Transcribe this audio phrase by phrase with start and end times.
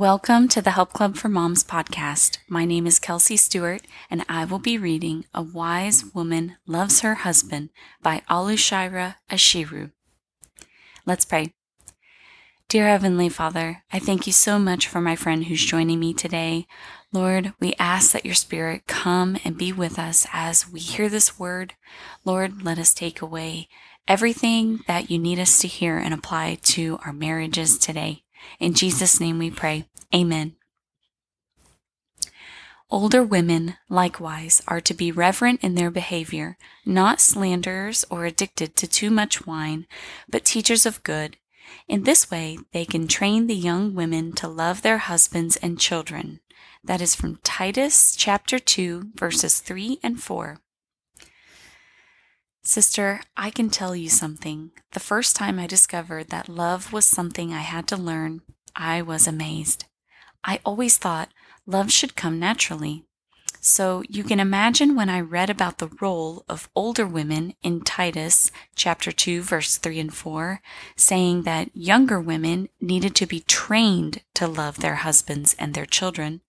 [0.00, 2.38] Welcome to the Help Club for Moms podcast.
[2.48, 7.16] My name is Kelsey Stewart, and I will be reading A Wise Woman Loves Her
[7.16, 7.68] Husband
[8.02, 9.92] by Oluseye Ashiru.
[11.04, 11.52] Let's pray.
[12.70, 16.66] Dear Heavenly Father, I thank you so much for my friend who's joining me today.
[17.12, 21.38] Lord, we ask that your Spirit come and be with us as we hear this
[21.38, 21.74] word.
[22.24, 23.68] Lord, let us take away
[24.08, 28.22] everything that you need us to hear and apply to our marriages today.
[28.58, 29.86] In Jesus' name we pray.
[30.14, 30.56] Amen.
[32.90, 38.88] Older women, likewise, are to be reverent in their behavior, not slanderers or addicted to
[38.88, 39.86] too much wine,
[40.28, 41.36] but teachers of good.
[41.86, 46.40] In this way, they can train the young women to love their husbands and children.
[46.82, 50.58] That is from Titus chapter 2, verses 3 and 4.
[52.62, 54.70] Sister, I can tell you something.
[54.92, 58.42] The first time I discovered that love was something I had to learn,
[58.76, 59.86] I was amazed.
[60.44, 61.32] I always thought
[61.66, 63.04] love should come naturally.
[63.62, 68.50] So you can imagine when I read about the role of older women in Titus
[68.74, 70.62] chapter 2 verse 3 and 4,
[70.96, 76.40] saying that younger women needed to be trained to love their husbands and their children,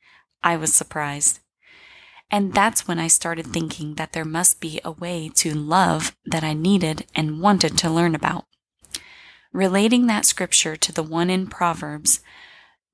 [0.42, 1.40] I was surprised.
[2.32, 6.46] And that's when I started thinking that there must be a way to love that
[6.46, 8.46] I needed and wanted to learn about.
[9.52, 12.22] Relating that scripture to the one in Proverbs,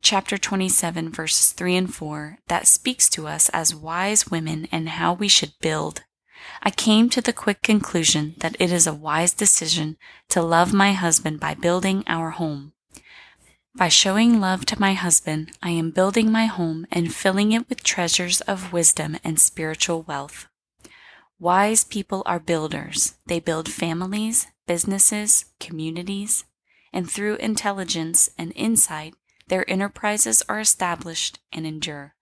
[0.02, 5.14] chapter 27, verses 3 and 4, that speaks to us as wise women and how
[5.14, 6.04] we should build.
[6.64, 9.98] I came to the quick conclusion that it is a wise decision
[10.30, 12.74] to love my husband by building our home.
[13.78, 17.84] By showing love to my husband, I am building my home and filling it with
[17.84, 20.48] treasures of wisdom and spiritual wealth.
[21.38, 23.14] Wise people are builders.
[23.28, 26.44] They build families, businesses, communities,
[26.92, 29.14] and through intelligence and insight,
[29.48, 32.16] their enterprises are established and endure.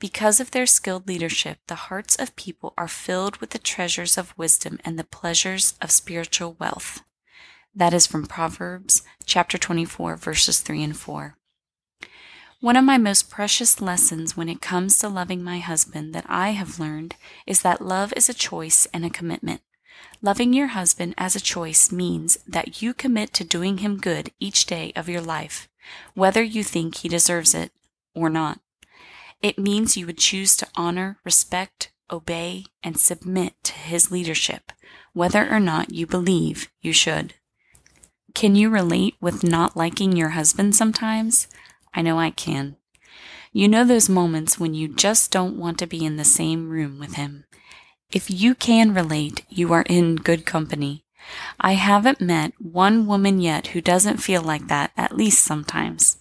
[0.00, 4.36] Because of their skilled leadership, the hearts of people are filled with the treasures of
[4.36, 7.02] wisdom and the pleasures of spiritual wealth.
[7.74, 11.36] That is from Proverbs chapter 24, verses 3 and 4.
[12.60, 16.50] One of my most precious lessons when it comes to loving my husband that I
[16.50, 17.14] have learned
[17.46, 19.60] is that love is a choice and a commitment.
[20.20, 24.66] Loving your husband as a choice means that you commit to doing him good each
[24.66, 25.68] day of your life,
[26.14, 27.70] whether you think he deserves it
[28.14, 28.58] or not.
[29.40, 34.72] It means you would choose to honor, respect, obey, and submit to his leadership,
[35.12, 37.34] whether or not you believe you should.
[38.34, 41.48] Can you relate with not liking your husband sometimes?
[41.94, 42.76] I know I can.
[43.52, 46.98] You know those moments when you just don't want to be in the same room
[46.98, 47.44] with him.
[48.12, 51.04] If you can relate, you are in good company.
[51.60, 56.18] I haven't met one woman yet who doesn't feel like that, at least sometimes.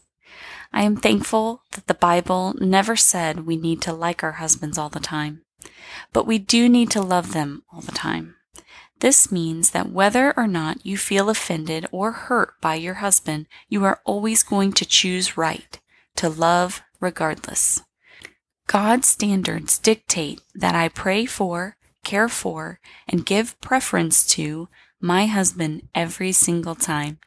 [0.71, 4.89] I am thankful that the Bible never said we need to like our husbands all
[4.89, 5.41] the time,
[6.13, 8.35] but we do need to love them all the time.
[8.99, 13.83] This means that whether or not you feel offended or hurt by your husband, you
[13.85, 15.79] are always going to choose right,
[16.17, 17.81] to love regardless.
[18.67, 24.67] God's standards dictate that I pray for, care for, and give preference to
[24.99, 27.19] my husband every single time.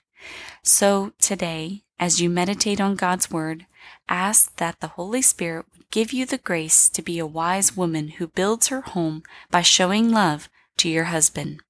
[0.62, 3.66] So today, as you meditate on God's Word,
[4.08, 8.08] ask that the Holy Spirit would give you the grace to be a wise woman
[8.08, 10.48] who builds her home by showing love
[10.82, 11.60] to your husband.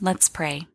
[0.00, 0.66] Let's pray.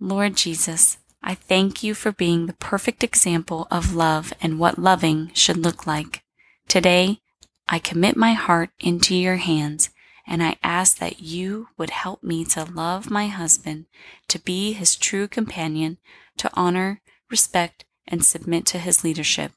[0.00, 5.30] Lord Jesus, I thank you for being the perfect example of love and what loving
[5.34, 6.22] should look like.
[6.66, 7.20] Today,
[7.68, 9.90] I commit my heart into your hands
[10.26, 13.84] and I ask that you would help me to love my husband,
[14.28, 15.98] to be his true companion,
[16.38, 19.52] to honor, respect, and submit to his leadership.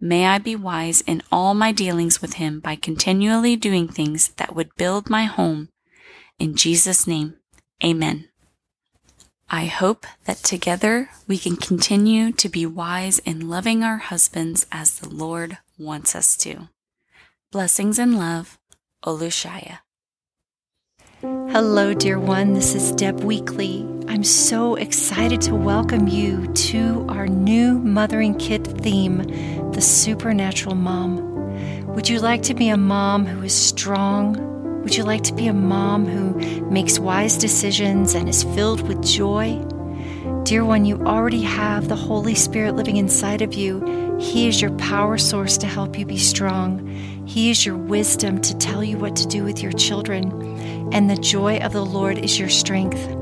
[0.00, 4.54] May I be wise in all my dealings with him by continually doing things that
[4.54, 5.68] would build my home.
[6.38, 7.34] In Jesus' name,
[7.84, 8.28] amen.
[9.50, 14.98] I hope that together we can continue to be wise in loving our husbands as
[14.98, 16.68] the Lord wants us to.
[17.52, 18.58] Blessings and love,
[19.04, 19.80] Oluseye.
[21.20, 22.54] Hello, dear one.
[22.54, 23.99] This is Deb Weakly.
[24.20, 29.22] I'm so excited to welcome you to our new Mothering Kit theme,
[29.72, 31.86] The Supernatural Mom.
[31.94, 35.46] Would you like to be a mom who is strong, Would you like to be
[35.46, 36.34] a mom who
[36.70, 39.58] makes wise decisions and is filled with joy?
[40.42, 44.18] Dear one, you already have the Holy Spirit living inside of you.
[44.20, 46.86] He is your power source to help you be strong.
[47.24, 50.92] He is your wisdom to tell you what to do with your children.
[50.92, 53.16] And the joy of the Lord is your strength.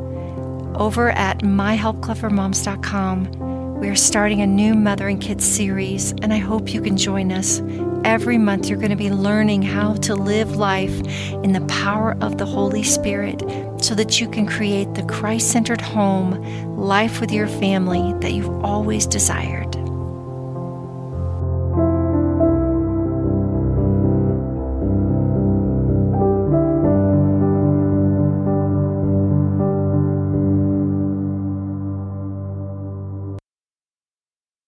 [0.78, 6.80] Over at myhelpclubformoms.com, we are starting a new Mothering Kit series, and I hope you
[6.80, 7.60] can join us.
[8.04, 11.00] Every month, you're going to be learning how to live life
[11.42, 13.42] in the power of the Holy Spirit
[13.82, 18.64] so that you can create the Christ centered home, life with your family that you've
[18.64, 19.67] always desired.